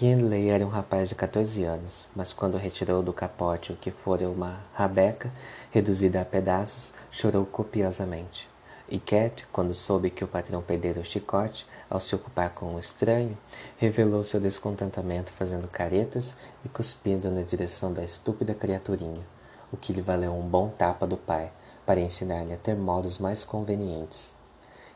Hindley 0.00 0.48
era 0.50 0.66
um 0.66 0.68
rapaz 0.68 1.08
de 1.08 1.14
14 1.14 1.62
anos, 1.62 2.08
mas 2.14 2.32
quando 2.32 2.56
retirou 2.56 3.02
do 3.02 3.12
capote 3.12 3.72
o 3.72 3.76
que 3.76 3.92
fora 3.92 4.28
uma 4.28 4.60
rabeca 4.74 5.32
reduzida 5.70 6.20
a 6.20 6.24
pedaços, 6.24 6.92
chorou 7.10 7.46
copiosamente. 7.46 8.48
E 8.88 9.00
Cat, 9.00 9.44
quando 9.52 9.74
soube 9.74 10.10
que 10.10 10.22
o 10.22 10.28
patrão 10.28 10.62
perdera 10.62 11.00
o 11.00 11.04
chicote 11.04 11.66
ao 11.90 11.98
se 11.98 12.14
ocupar 12.14 12.54
com 12.54 12.66
um 12.66 12.78
estranho, 12.78 13.36
revelou 13.76 14.22
seu 14.22 14.40
descontentamento 14.40 15.32
fazendo 15.32 15.66
caretas 15.66 16.36
e 16.64 16.68
cuspindo 16.68 17.28
na 17.28 17.42
direção 17.42 17.92
da 17.92 18.04
estúpida 18.04 18.54
criaturinha, 18.54 19.26
o 19.72 19.76
que 19.76 19.92
lhe 19.92 20.00
valeu 20.00 20.32
um 20.32 20.48
bom 20.48 20.68
tapa 20.68 21.04
do 21.04 21.16
pai, 21.16 21.50
para 21.84 21.98
ensinar-lhe 21.98 22.52
a 22.52 22.56
ter 22.56 22.76
modos 22.76 23.18
mais 23.18 23.42
convenientes. 23.42 24.36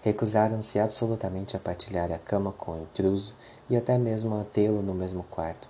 Recusaram-se 0.02 0.78
absolutamente 0.78 1.56
a 1.56 1.60
partilhar 1.60 2.12
a 2.12 2.18
cama 2.18 2.52
com 2.52 2.72
o 2.72 2.82
intruso 2.82 3.34
e 3.68 3.76
até 3.76 3.98
mesmo 3.98 4.40
a 4.40 4.44
tê-lo 4.44 4.82
no 4.82 4.94
mesmo 4.94 5.24
quarto. 5.24 5.68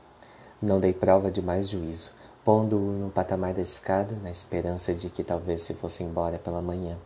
Não 0.61 0.79
dei 0.79 0.93
prova 0.93 1.31
de 1.31 1.41
mais 1.41 1.71
juízo, 1.71 2.11
pondo-o 2.45 2.93
no 2.93 3.11
patamar 3.11 3.55
da 3.55 3.63
escada, 3.63 4.15
na 4.23 4.31
esperança 4.31 4.95
de 4.95 5.09
que 5.09 5.25
talvez 5.25 5.63
se 5.63 5.73
fosse 5.73 6.03
embora 6.05 6.39
pela 6.39 6.61
manhã. 6.61 6.99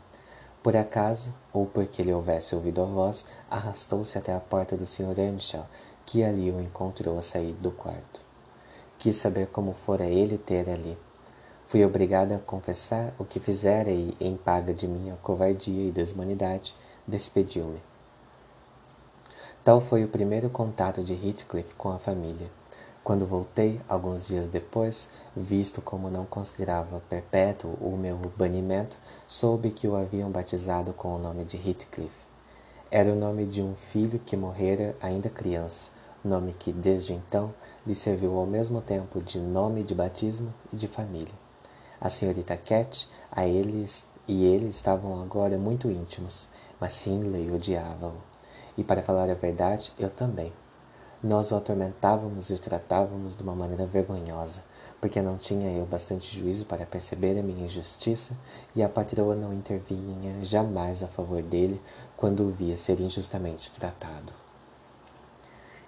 Por 0.65 0.79
acaso, 0.79 1.35
ou 1.53 1.67
porque 1.67 2.01
ele 2.01 2.15
houvesse 2.15 2.55
ouvido 2.55 2.81
a 2.81 2.87
voz, 2.87 3.27
arrastou-se 3.51 4.17
até 4.17 4.33
a 4.35 4.41
porta 4.41 4.79
do 4.79 4.87
Sr. 4.87 5.19
Earnshaw, 5.19 5.67
que 6.07 6.25
ali 6.25 6.51
o 6.51 6.59
encontrou 6.59 7.19
a 7.19 7.23
sair 7.23 7.53
do 7.57 7.71
quarto. 7.71 8.23
Quis 8.99 9.15
saber 9.15 9.49
como 9.49 9.75
fora 9.75 10.07
ele 10.07 10.39
ter 10.39 10.71
ali. 10.71 10.97
Fui 11.67 11.85
obrigada 11.85 12.37
a 12.37 12.39
confessar 12.39 13.13
o 13.19 13.27
que 13.27 13.39
fizera 13.39 13.91
e, 13.91 14.17
em 14.19 14.39
paga 14.39 14.73
de 14.73 14.89
minha 14.89 15.17
covardia 15.17 15.87
e 15.87 15.93
desmanidade, 15.93 16.75
despediu-me. 17.07 17.83
Tal 19.63 19.83
foi 19.83 20.03
o 20.03 20.09
primeiro 20.09 20.49
contato 20.49 21.05
de 21.05 21.13
Heathcliff 21.13 21.75
com 21.75 21.91
a 21.91 21.99
família. 21.99 22.51
Quando 23.05 23.27
voltei, 23.27 23.83
alguns 23.87 24.27
dias 24.27 24.49
depois, 24.49 25.11
visto 25.37 25.83
como 25.83 26.09
não 26.09 26.25
considerava 26.25 27.03
perpétuo 27.07 27.75
o 27.79 27.99
meu 27.99 28.17
banimento, 28.35 28.97
soube 29.29 29.73
que 29.73 29.87
o 29.87 29.95
haviam 29.95 30.31
batizado 30.31 30.95
com 30.95 31.15
o 31.15 31.19
nome 31.19 31.45
de 31.45 31.59
Heathcliff. 31.59 32.15
Era 32.91 33.13
o 33.13 33.15
nome 33.15 33.45
de 33.45 33.61
um 33.61 33.75
filho 33.75 34.19
que 34.19 34.39
morrera 34.39 34.97
ainda 35.03 35.29
criança, 35.29 35.91
nome 36.25 36.55
que, 36.55 36.73
desde 36.73 37.13
então, 37.13 37.53
lhe 37.87 37.95
serviu 37.95 38.39
ao 38.39 38.47
mesmo 38.47 38.81
tempo 38.81 39.21
de 39.21 39.39
nome 39.39 39.83
de 39.85 39.95
batismo 39.95 40.55
e 40.73 40.77
de 40.77 40.89
família. 40.89 41.35
A 42.01 42.09
senhorita 42.09 42.57
Cat 42.57 43.07
a 43.31 43.47
eles 43.47 44.09
e 44.27 44.47
ele 44.47 44.71
estavam 44.71 45.21
agora 45.23 45.59
muito 45.59 45.91
íntimos, 45.91 46.49
mas 46.81 47.07
Hindley 47.07 47.53
odiava-o. 47.55 48.17
E 48.79 48.83
para 48.83 49.03
falar 49.03 49.29
a 49.29 49.35
verdade, 49.35 49.93
eu 49.99 50.09
também. 50.09 50.55
Nós 51.25 51.51
o 51.51 51.57
atormentávamos 51.57 52.51
e 52.51 52.53
o 52.53 52.59
tratávamos 52.59 53.35
de 53.35 53.43
uma 53.43 53.55
maneira 53.55 53.87
vergonhosa, 53.87 54.63
porque 55.01 55.23
não 55.23 55.39
tinha 55.39 55.73
eu 55.73 55.87
bastante 55.87 56.39
juízo 56.39 56.67
para 56.67 56.85
perceber 56.85 57.39
a 57.39 57.43
minha 57.43 57.65
injustiça, 57.65 58.37
e 58.77 58.83
a 58.83 58.91
patroa 58.91 59.35
não 59.35 59.51
intervinha 59.51 60.45
jamais 60.45 61.03
a 61.03 61.09
favor 61.09 61.41
dele 61.41 61.81
quando 62.15 62.47
o 62.47 62.51
via 62.51 62.77
ser 62.77 63.01
injustamente 63.01 63.73
tratado. 63.73 64.35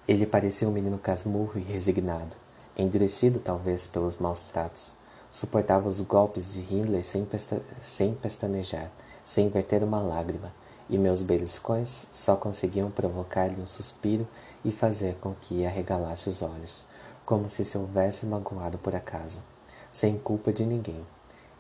Ele 0.09 0.25
parecia 0.25 0.67
um 0.67 0.73
menino 0.73 0.97
casmurro 0.97 1.59
e 1.59 1.63
resignado, 1.63 2.35
endurecido 2.75 3.39
talvez 3.39 3.87
pelos 3.87 4.17
maus 4.17 4.45
tratos. 4.45 4.95
Suportava 5.31 5.87
os 5.87 6.01
golpes 6.01 6.55
de 6.55 6.61
Hindley 6.63 7.05
sem, 7.05 7.27
pesta 7.27 7.61
sem 7.79 8.15
pestanejar, 8.15 8.91
sem 9.23 9.51
verter 9.51 9.85
uma 9.85 10.01
lágrima, 10.01 10.51
e 10.89 10.97
meus 10.97 11.23
beliscões 11.23 12.07
só 12.13 12.37
conseguiam 12.37 12.91
provocar-lhe 12.91 13.61
um 13.61 13.67
suspiro 13.67 14.27
e 14.65 14.71
fazer 14.71 15.17
com 15.17 15.35
que 15.35 15.67
arregalasse 15.67 16.29
os 16.29 16.43
olhos, 16.43 16.87
como 17.25 17.49
se 17.49 17.65
se 17.65 17.77
houvesse 17.77 18.27
magoado 18.27 18.79
por 18.79 18.95
acaso, 18.95 19.43
sem 19.91 20.17
culpa 20.19 20.53
de 20.53 20.65
ninguém. 20.65 21.05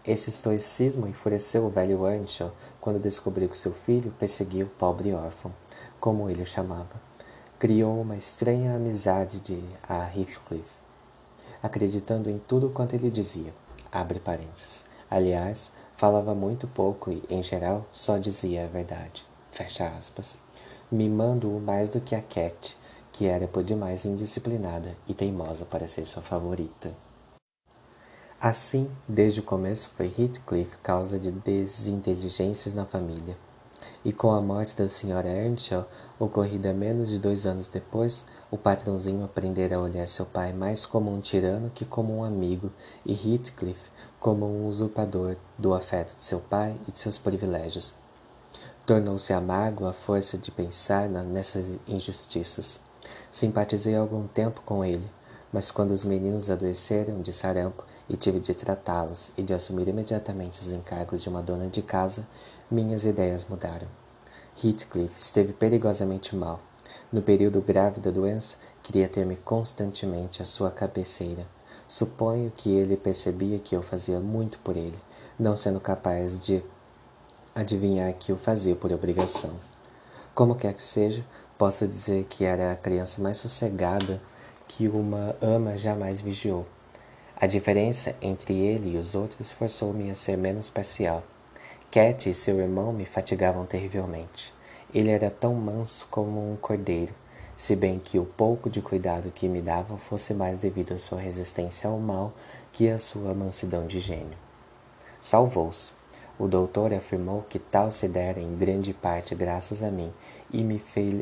Esse 0.06 0.30
estoicismo 0.30 1.08
enfureceu 1.08 1.66
o 1.66 1.70
velho 1.70 2.06
Earnshaw 2.06 2.52
quando 2.80 3.00
descobriu 3.00 3.48
que 3.48 3.56
seu 3.56 3.72
filho 3.72 4.14
perseguia 4.16 4.64
o 4.64 4.68
pobre 4.68 5.12
órfão, 5.12 5.52
como 5.98 6.30
ele 6.30 6.42
o 6.42 6.46
chamava. 6.46 7.00
Criou 7.58 8.00
uma 8.00 8.16
estranha 8.16 8.76
amizade 8.76 9.40
de 9.40 9.60
a 9.88 10.04
Heathcliff, 10.04 10.70
acreditando 11.60 12.30
em 12.30 12.38
tudo 12.38 12.70
quanto 12.70 12.94
ele 12.94 13.10
dizia. 13.10 13.52
Abre 13.90 14.20
parênteses. 14.20 14.84
Aliás, 15.10 15.72
falava 15.96 16.34
muito 16.34 16.66
pouco 16.68 17.10
e, 17.10 17.22
em 17.30 17.42
geral, 17.42 17.86
só 17.90 18.18
dizia 18.18 18.64
a 18.64 18.68
verdade. 18.68 19.24
Fecha 19.50 19.88
aspas. 19.88 20.38
Mimando-o 20.90 21.60
mais 21.60 21.88
do 21.88 22.00
que 22.00 22.14
a 22.14 22.22
Cat, 22.22 22.76
que 23.10 23.26
era 23.26 23.48
por 23.48 23.64
demais 23.64 24.04
indisciplinada 24.04 24.96
e 25.08 25.14
teimosa 25.14 25.64
para 25.64 25.88
ser 25.88 26.04
sua 26.04 26.22
favorita. 26.22 26.94
Assim, 28.38 28.90
desde 29.08 29.40
o 29.40 29.42
começo 29.42 29.90
foi 29.96 30.06
Heathcliff 30.06 30.76
causa 30.82 31.18
de 31.18 31.32
desinteligências 31.32 32.74
na 32.74 32.84
família. 32.84 33.38
E 34.04 34.12
com 34.12 34.30
a 34.30 34.42
morte 34.42 34.76
da 34.76 34.88
senhora 34.88 35.28
Earnshaw, 35.28 35.88
ocorrida 36.18 36.72
menos 36.72 37.08
de 37.08 37.18
dois 37.18 37.46
anos 37.46 37.68
depois, 37.68 38.26
o 38.50 38.56
patrãozinho 38.56 39.24
aprendera 39.24 39.76
a 39.76 39.80
olhar 39.80 40.06
seu 40.06 40.24
pai 40.24 40.52
mais 40.52 40.86
como 40.86 41.12
um 41.12 41.20
tirano 41.20 41.70
que 41.70 41.84
como 41.84 42.16
um 42.16 42.24
amigo, 42.24 42.70
e 43.04 43.12
Heathcliff 43.12 43.80
como 44.20 44.46
um 44.46 44.66
usurpador 44.66 45.36
do 45.58 45.74
afeto 45.74 46.16
de 46.16 46.24
seu 46.24 46.40
pai 46.40 46.78
e 46.86 46.92
de 46.92 46.98
seus 46.98 47.18
privilégios. 47.18 47.94
Tornou-se 48.84 49.32
amargo 49.32 49.86
a 49.86 49.92
força 49.92 50.38
de 50.38 50.50
pensar 50.50 51.08
nessas 51.08 51.66
injustiças. 51.88 52.80
Simpatizei 53.30 53.96
algum 53.96 54.28
tempo 54.28 54.62
com 54.64 54.84
ele, 54.84 55.10
mas 55.52 55.72
quando 55.72 55.90
os 55.90 56.04
meninos 56.04 56.50
adoeceram 56.50 57.20
de 57.20 57.32
sarampo 57.32 57.84
e 58.08 58.16
tive 58.16 58.38
de 58.38 58.54
tratá-los 58.54 59.32
e 59.36 59.42
de 59.42 59.52
assumir 59.52 59.88
imediatamente 59.88 60.60
os 60.60 60.70
encargos 60.70 61.22
de 61.22 61.28
uma 61.28 61.42
dona 61.42 61.68
de 61.68 61.82
casa, 61.82 62.26
minhas 62.70 63.04
ideias 63.04 63.44
mudaram. 63.44 63.88
Heathcliff 64.62 65.18
esteve 65.18 65.52
perigosamente 65.52 66.34
mal. 66.36 66.60
No 67.16 67.22
período 67.22 67.62
grave 67.62 67.98
da 67.98 68.10
doença, 68.10 68.58
queria 68.82 69.08
ter-me 69.08 69.38
constantemente 69.38 70.42
à 70.42 70.44
sua 70.44 70.70
cabeceira. 70.70 71.46
Suponho 71.88 72.52
que 72.54 72.68
ele 72.68 72.94
percebia 72.94 73.58
que 73.58 73.74
eu 73.74 73.82
fazia 73.82 74.20
muito 74.20 74.58
por 74.58 74.76
ele, 74.76 74.98
não 75.38 75.56
sendo 75.56 75.80
capaz 75.80 76.38
de 76.38 76.62
adivinhar 77.54 78.12
que 78.12 78.32
o 78.32 78.36
fazia 78.36 78.76
por 78.76 78.92
obrigação. 78.92 79.56
Como 80.34 80.56
quer 80.56 80.74
que 80.74 80.82
seja, 80.82 81.24
Posso 81.56 81.88
dizer 81.88 82.26
que 82.28 82.44
era 82.44 82.70
a 82.72 82.76
criança 82.76 83.22
mais 83.22 83.38
sossegada 83.38 84.20
que 84.68 84.86
uma 84.86 85.34
ama 85.40 85.74
jamais 85.74 86.20
vigiou. 86.20 86.66
A 87.34 87.46
diferença 87.46 88.14
entre 88.20 88.54
ele 88.54 88.90
e 88.90 88.98
os 88.98 89.14
outros 89.14 89.50
forçou-me 89.50 90.10
a 90.10 90.14
ser 90.14 90.36
menos 90.36 90.68
parcial. 90.68 91.22
Cat 91.90 92.28
e 92.28 92.34
seu 92.34 92.60
irmão 92.60 92.92
me 92.92 93.06
fatigavam 93.06 93.64
terrivelmente. 93.64 94.55
Ele 94.96 95.10
era 95.10 95.30
tão 95.30 95.52
manso 95.52 96.08
como 96.10 96.50
um 96.50 96.56
cordeiro, 96.56 97.12
se 97.54 97.76
bem 97.76 97.98
que 97.98 98.18
o 98.18 98.24
pouco 98.24 98.70
de 98.70 98.80
cuidado 98.80 99.30
que 99.30 99.46
me 99.46 99.60
dava 99.60 99.98
fosse 99.98 100.32
mais 100.32 100.56
devido 100.56 100.94
à 100.94 100.98
sua 100.98 101.20
resistência 101.20 101.90
ao 101.90 101.98
mal 101.98 102.32
que 102.72 102.88
à 102.88 102.98
sua 102.98 103.34
mansidão 103.34 103.86
de 103.86 104.00
gênio. 104.00 104.38
Salvou-se. 105.20 105.92
O 106.38 106.48
doutor 106.48 106.94
afirmou 106.94 107.42
que 107.42 107.58
tal 107.58 107.92
se 107.92 108.08
dera 108.08 108.40
em 108.40 108.56
grande 108.56 108.94
parte 108.94 109.34
graças 109.34 109.82
a 109.82 109.90
mim 109.90 110.10
e 110.50 110.64
me 110.64 110.78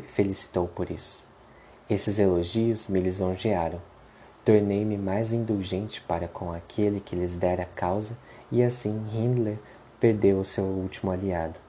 felicitou 0.07 0.69
por 0.69 0.89
isso. 0.89 1.27
Esses 1.89 2.17
elogios 2.17 2.87
me 2.87 3.01
lisonjearam. 3.01 3.81
Tornei-me 4.45 4.97
mais 4.97 5.33
indulgente 5.33 5.99
para 5.99 6.29
com 6.29 6.49
aquele 6.49 7.01
que 7.01 7.13
lhes 7.13 7.35
dera 7.35 7.65
causa 7.75 8.17
e 8.49 8.63
assim 8.63 9.05
Hindler 9.13 9.59
perdeu 9.99 10.39
o 10.39 10.45
seu 10.45 10.63
último 10.63 11.11
aliado. 11.11 11.59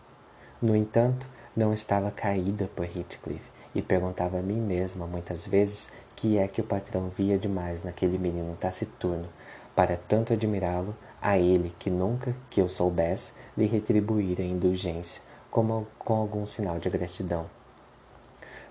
No 0.62 0.74
entanto, 0.74 1.28
não 1.56 1.72
estava 1.72 2.10
caída 2.10 2.68
por 2.76 2.84
Heathcliff 2.84 3.42
e 3.74 3.80
perguntava 3.80 4.38
a 4.38 4.42
mim 4.42 4.60
mesma 4.60 5.06
muitas 5.06 5.46
vezes 5.46 5.90
que 6.14 6.36
é 6.36 6.46
que 6.46 6.60
o 6.60 6.64
patrão 6.64 7.08
via 7.08 7.38
demais 7.38 7.82
naquele 7.82 8.18
menino 8.18 8.54
taciturno 8.56 9.28
para 9.74 9.96
tanto 9.96 10.32
admirá-lo 10.32 10.94
a 11.20 11.38
ele 11.38 11.74
que 11.78 11.88
nunca 11.88 12.34
que 12.50 12.60
eu 12.60 12.68
soubesse 12.68 13.32
lhe 13.56 13.66
retribuir 13.66 14.40
a 14.40 14.44
indulgência 14.44 15.22
como 15.50 15.86
com 15.98 16.14
algum 16.14 16.44
sinal 16.44 16.78
de 16.78 16.90
gratidão. 16.90 17.46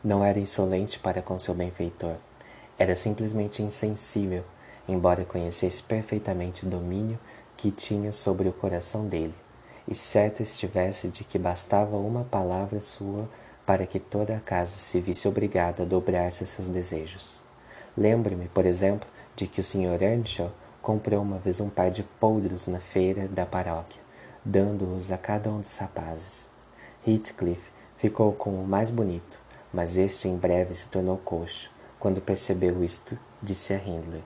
Não 0.04 0.24
era 0.24 0.39
insolente 0.39 1.00
para 1.00 1.22
com 1.22 1.39
seu 1.39 1.56
benfeitor, 1.56 2.15
era 2.77 2.96
simplesmente 2.96 3.63
insensível, 3.63 4.44
embora 4.88 5.25
conhecesse 5.25 5.82
perfeitamente 5.82 6.65
o 6.65 6.70
domínio 6.70 7.18
que 7.58 7.72
tinha 7.72 8.12
sobre 8.12 8.48
o 8.48 8.54
coração 8.54 9.08
dele, 9.08 9.34
e 9.88 9.94
certo 9.94 10.42
estivesse 10.42 11.10
de 11.10 11.24
que 11.24 11.38
bastava 11.38 11.98
uma 11.98 12.24
palavra 12.24 12.80
sua 12.80 13.30
para 13.65 13.86
que 13.86 14.00
toda 14.00 14.36
a 14.36 14.39
casa 14.39 14.75
se 14.75 15.00
visse 15.00 15.27
obrigada 15.27 15.84
a 15.84 15.86
dobrar-se 15.86 16.44
a 16.44 16.46
seus 16.46 16.70
desejos. 16.70 17.44
Lembre-me, 17.98 18.48
por 18.50 18.65
exemplo, 18.65 19.08
de 19.36 19.48
que 19.48 19.60
o 19.60 19.63
Sr. 19.63 20.01
Earnshaw 20.01 20.51
comprou 20.82 21.22
uma 21.22 21.38
vez 21.38 21.60
um 21.60 21.70
par 21.70 21.89
de 21.89 22.04
poldros 22.04 22.68
na 22.68 22.80
feira 22.80 23.27
da 23.27 23.46
paróquia, 23.46 24.01
dando-os 24.44 25.12
a 25.12 25.18
cada 25.18 25.50
um 25.50 25.60
dos 25.60 25.77
rapazes. 25.77 26.50
Heathcliff 27.08 27.72
ficou 27.98 28.34
com 28.34 28.51
o 28.51 28.68
mais 28.68 28.92
bonito, 28.92 29.39
mas 29.74 29.98
este 29.98 30.27
em 30.27 30.38
breve 30.38 30.74
se 30.74 30.88
tornou 30.89 31.18
coxo. 31.18 31.72
Quando 32.00 32.22
percebeu 32.22 32.84
isto, 32.84 33.18
disse 33.42 33.74
a 33.74 33.77
Hindley: 33.77 34.24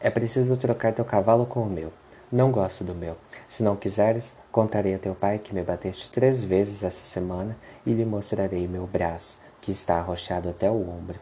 É 0.00 0.10
preciso 0.10 0.56
trocar 0.56 0.92
teu 0.92 1.04
cavalo 1.04 1.46
com 1.46 1.62
o 1.62 1.70
meu. 1.70 1.92
Não 2.30 2.50
gosto 2.50 2.82
do 2.82 2.94
meu. 2.94 3.16
Se 3.48 3.62
não 3.62 3.76
quiseres, 3.76 4.34
contarei 4.52 4.94
a 4.94 4.98
teu 4.98 5.14
pai 5.14 5.38
que 5.38 5.54
me 5.54 5.62
bateste 5.62 6.10
três 6.10 6.44
vezes 6.44 6.82
essa 6.82 7.02
semana 7.02 7.56
e 7.86 7.94
lhe 7.94 8.04
mostrarei 8.04 8.68
meu 8.68 8.86
braço, 8.86 9.40
que 9.58 9.70
está 9.70 9.96
arrochado 9.96 10.50
até 10.50 10.70
o 10.70 10.88
ombro. 10.88 11.18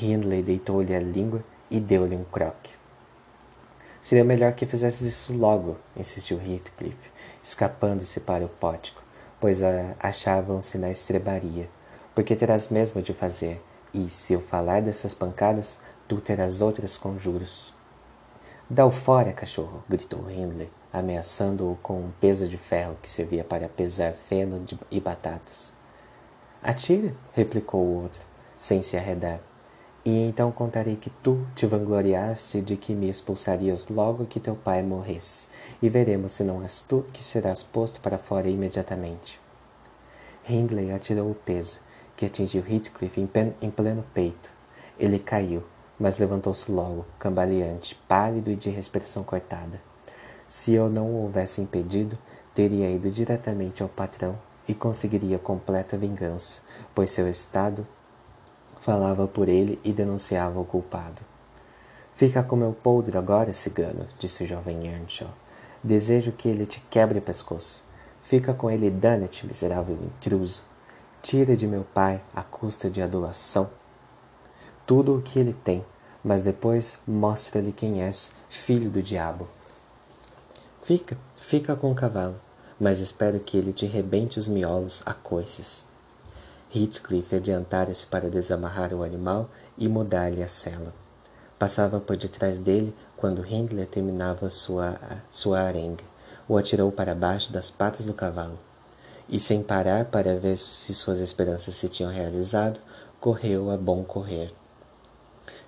Hindley 0.00 0.42
deitou-lhe 0.42 0.94
a 0.94 1.00
língua 1.00 1.44
e 1.70 1.78
deu-lhe 1.78 2.16
um 2.16 2.24
croque. 2.24 2.72
Seria 4.00 4.24
melhor 4.24 4.54
que 4.54 4.66
fizesses 4.66 5.02
isso 5.02 5.36
logo, 5.36 5.76
insistiu 5.94 6.38
Heathcliff, 6.38 6.98
escapando-se 7.42 8.18
para 8.18 8.44
o 8.44 8.48
pórtico, 8.48 9.02
pois 9.38 9.60
achavam-se 10.00 10.78
na 10.78 10.90
estrebaria. 10.90 11.68
Porque 12.14 12.34
terás 12.34 12.68
mesmo 12.68 13.00
de 13.00 13.12
fazer, 13.12 13.62
e, 13.92 14.08
se 14.08 14.32
eu 14.32 14.40
falar 14.40 14.80
dessas 14.80 15.14
pancadas, 15.14 15.78
tu 16.08 16.20
terás 16.20 16.60
outras 16.60 16.96
conjuros. 16.96 17.74
Dá-o 18.68 18.90
fora, 18.90 19.32
cachorro! 19.32 19.84
gritou 19.88 20.30
Hindley, 20.30 20.70
ameaçando-o 20.92 21.76
com 21.82 21.98
um 22.00 22.10
peso 22.20 22.46
de 22.48 22.58
ferro 22.58 22.96
que 23.00 23.08
servia 23.08 23.42
para 23.42 23.68
pesar 23.68 24.12
feno 24.12 24.64
e 24.90 25.00
batatas. 25.00 25.72
Atire! 26.62 27.14
replicou 27.32 27.80
o 27.82 28.02
outro, 28.02 28.22
sem 28.58 28.82
se 28.82 28.96
arredar. 28.96 29.40
E 30.04 30.26
então 30.26 30.50
contarei 30.50 30.96
que 30.96 31.10
tu 31.10 31.46
te 31.54 31.64
vangloriaste 31.64 32.60
de 32.60 32.76
que 32.76 32.92
me 32.92 33.08
expulsarias 33.08 33.88
logo 33.88 34.26
que 34.26 34.40
teu 34.40 34.56
pai 34.56 34.82
morresse, 34.82 35.46
e 35.80 35.88
veremos 35.88 36.32
se 36.32 36.44
não 36.44 36.62
és 36.62 36.82
tu 36.82 37.04
que 37.12 37.22
serás 37.22 37.62
posto 37.62 38.00
para 38.00 38.18
fora 38.18 38.48
imediatamente. 38.48 39.40
Hindley 40.48 40.90
atirou 40.90 41.30
o 41.30 41.34
peso, 41.34 41.80
que 42.16 42.26
atingiu 42.26 42.64
Heathcliff 42.68 43.20
em 43.60 43.70
pleno 43.70 44.04
peito. 44.12 44.52
Ele 44.98 45.18
caiu, 45.18 45.62
mas 45.98 46.18
levantou-se 46.18 46.70
logo, 46.70 47.06
cambaleante, 47.18 47.94
pálido 48.08 48.50
e 48.50 48.56
de 48.56 48.70
respiração 48.70 49.22
cortada. 49.22 49.80
Se 50.52 50.74
eu 50.74 50.90
não 50.90 51.06
o 51.06 51.22
houvesse 51.22 51.62
impedido, 51.62 52.18
teria 52.54 52.90
ido 52.90 53.10
diretamente 53.10 53.82
ao 53.82 53.88
patrão 53.88 54.38
e 54.68 54.74
conseguiria 54.74 55.38
completa 55.38 55.96
vingança, 55.96 56.60
pois 56.94 57.10
seu 57.10 57.26
estado 57.26 57.86
falava 58.78 59.26
por 59.26 59.48
ele 59.48 59.80
e 59.82 59.94
denunciava 59.94 60.60
o 60.60 60.64
culpado. 60.66 61.22
Fica 62.14 62.42
com 62.42 62.54
meu 62.54 62.74
poldro 62.74 63.18
agora, 63.18 63.50
cigano, 63.54 64.06
disse 64.18 64.44
o 64.44 64.46
jovem 64.46 64.86
Earnshaw. 64.86 65.30
Desejo 65.82 66.32
que 66.32 66.50
ele 66.50 66.66
te 66.66 66.80
quebre 66.90 67.18
o 67.18 67.22
pescoço. 67.22 67.86
Fica 68.20 68.52
com 68.52 68.70
ele, 68.70 68.90
dane-te, 68.90 69.46
miserável 69.46 69.96
intruso. 70.04 70.60
Tira 71.22 71.56
de 71.56 71.66
meu 71.66 71.82
pai, 71.94 72.22
à 72.36 72.42
custa 72.42 72.90
de 72.90 73.00
adulação, 73.00 73.70
tudo 74.84 75.16
o 75.16 75.22
que 75.22 75.38
ele 75.38 75.54
tem, 75.54 75.82
mas 76.22 76.42
depois 76.42 76.98
mostra-lhe 77.08 77.72
quem 77.72 78.02
és, 78.02 78.34
filho 78.50 78.90
do 78.90 79.02
diabo. 79.02 79.48
Fica, 80.82 81.16
fica 81.36 81.76
com 81.76 81.92
o 81.92 81.94
cavalo, 81.94 82.40
mas 82.78 82.98
espero 82.98 83.38
que 83.38 83.56
ele 83.56 83.72
te 83.72 83.86
rebente 83.86 84.36
os 84.36 84.48
miolos 84.48 85.00
a 85.06 85.14
coices. 85.14 85.86
Heathcliff 86.74 87.36
adiantara-se 87.36 88.04
para 88.06 88.28
desamarrar 88.28 88.92
o 88.92 89.04
animal 89.04 89.48
e 89.78 89.88
mudar-lhe 89.88 90.42
a 90.42 90.48
sela. 90.48 90.92
Passava 91.56 92.00
por 92.00 92.16
detrás 92.16 92.58
dele 92.58 92.96
quando 93.16 93.46
Hindley 93.46 93.86
terminava 93.86 94.50
sua, 94.50 94.98
sua 95.30 95.60
arenga. 95.60 96.02
O 96.48 96.56
atirou 96.56 96.90
para 96.90 97.14
baixo 97.14 97.52
das 97.52 97.70
patas 97.70 98.06
do 98.06 98.14
cavalo. 98.14 98.58
E 99.28 99.38
sem 99.38 99.62
parar 99.62 100.06
para 100.06 100.36
ver 100.36 100.56
se 100.56 100.92
suas 100.92 101.20
esperanças 101.20 101.76
se 101.76 101.88
tinham 101.88 102.10
realizado, 102.10 102.80
correu 103.20 103.70
a 103.70 103.76
bom 103.76 104.02
correr. 104.02 104.52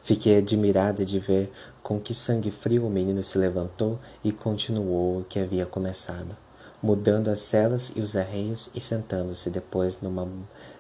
Fiquei 0.05 0.37
admirada 0.37 1.03
de 1.03 1.19
ver 1.19 1.51
com 1.83 1.99
que 1.99 2.13
sangue 2.13 2.51
frio 2.51 2.87
o 2.87 2.91
menino 2.91 3.23
se 3.23 3.39
levantou 3.39 3.99
e 4.23 4.33
continuou 4.33 5.21
o 5.21 5.25
que 5.25 5.39
havia 5.39 5.65
começado, 5.65 6.37
mudando 6.83 7.29
as 7.29 7.41
celas 7.41 7.91
e 7.97 8.03
os 8.03 8.15
arreios 8.15 8.71
e 8.75 8.83
sentando-se 8.83 9.49
depois 9.49 10.03
numa, 10.03 10.29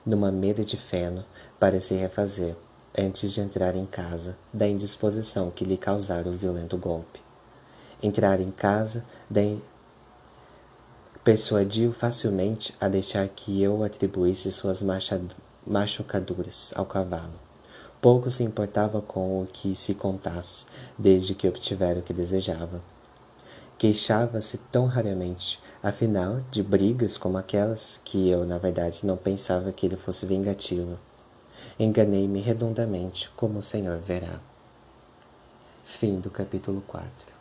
numa 0.04 0.30
mesa 0.30 0.62
de 0.62 0.76
feno 0.76 1.24
para 1.58 1.80
se 1.80 1.94
refazer, 1.94 2.54
antes 2.94 3.32
de 3.32 3.40
entrar 3.40 3.74
em 3.74 3.86
casa, 3.86 4.36
da 4.52 4.68
indisposição 4.68 5.50
que 5.50 5.64
lhe 5.64 5.78
causara 5.78 6.28
o 6.28 6.36
violento 6.36 6.76
golpe. 6.76 7.22
Entrar 8.02 8.40
em 8.40 8.50
casa, 8.50 9.06
daí 9.30 9.58
persuadiu 11.24 11.94
facilmente 11.94 12.74
a 12.78 12.88
deixar 12.88 13.26
que 13.28 13.62
eu 13.62 13.82
atribuísse 13.82 14.52
suas 14.52 14.84
machucaduras 15.66 16.74
ao 16.76 16.84
cavalo. 16.84 17.43
Pouco 18.04 18.28
se 18.28 18.44
importava 18.44 19.00
com 19.00 19.40
o 19.40 19.46
que 19.46 19.74
se 19.74 19.94
contasse, 19.94 20.66
desde 20.98 21.34
que 21.34 21.48
obtivera 21.48 22.00
o 22.00 22.02
que 22.02 22.12
desejava. 22.12 22.82
Queixava-se 23.78 24.58
tão 24.70 24.84
raramente, 24.84 25.58
afinal, 25.82 26.42
de 26.50 26.62
brigas 26.62 27.16
como 27.16 27.38
aquelas, 27.38 27.98
que 28.04 28.28
eu, 28.28 28.44
na 28.44 28.58
verdade, 28.58 29.06
não 29.06 29.16
pensava 29.16 29.72
que 29.72 29.86
ele 29.86 29.96
fosse 29.96 30.26
vingativo. 30.26 30.98
Enganei-me 31.80 32.42
redondamente, 32.42 33.30
como 33.34 33.60
o 33.60 33.62
Senhor 33.62 33.98
verá. 34.00 34.38
Fim 35.82 36.20
do 36.20 36.28
capítulo 36.30 36.82
4 36.86 37.33